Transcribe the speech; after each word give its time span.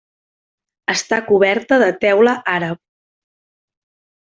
Està 0.93 1.19
coberta 1.27 1.79
de 1.85 1.91
teula 2.05 2.35
àrab. 2.57 2.83